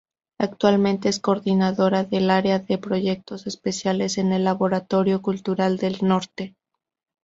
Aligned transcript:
Actualmente 0.39 1.09
es 1.09 1.19
coordinadora 1.19 2.03
del 2.05 2.31
área 2.31 2.57
de 2.57 2.79
proyectos 2.79 3.45
especiales 3.45 4.17
en 4.17 4.31
el 4.31 4.45
"Laboratorio 4.45 5.21
Cultural 5.21 5.77
del 5.77 5.99
Norte". 6.01 6.55